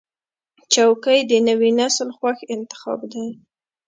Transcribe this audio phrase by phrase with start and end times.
[0.73, 3.27] چوکۍ د نوي نسل خوښ انتخاب دی.